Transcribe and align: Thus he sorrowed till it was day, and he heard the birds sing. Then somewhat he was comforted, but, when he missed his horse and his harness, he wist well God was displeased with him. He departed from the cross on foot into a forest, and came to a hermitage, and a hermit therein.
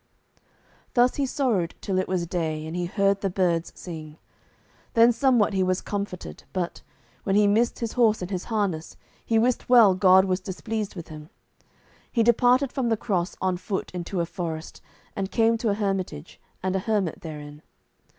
Thus 0.95 1.17
he 1.17 1.27
sorrowed 1.27 1.75
till 1.79 1.99
it 1.99 2.07
was 2.07 2.25
day, 2.25 2.65
and 2.65 2.75
he 2.75 2.85
heard 2.87 3.21
the 3.21 3.29
birds 3.29 3.71
sing. 3.75 4.17
Then 4.95 5.11
somewhat 5.11 5.53
he 5.53 5.61
was 5.61 5.79
comforted, 5.79 6.43
but, 6.53 6.81
when 7.23 7.35
he 7.35 7.45
missed 7.45 7.77
his 7.77 7.93
horse 7.93 8.19
and 8.23 8.31
his 8.31 8.45
harness, 8.45 8.97
he 9.23 9.37
wist 9.37 9.69
well 9.69 9.93
God 9.93 10.25
was 10.25 10.39
displeased 10.39 10.95
with 10.95 11.09
him. 11.09 11.29
He 12.11 12.23
departed 12.23 12.71
from 12.73 12.89
the 12.89 12.97
cross 12.97 13.35
on 13.41 13.57
foot 13.57 13.91
into 13.91 14.21
a 14.21 14.25
forest, 14.25 14.81
and 15.15 15.29
came 15.29 15.55
to 15.59 15.69
a 15.69 15.75
hermitage, 15.75 16.41
and 16.63 16.75
a 16.75 16.79
hermit 16.79 17.21
therein. 17.21 17.61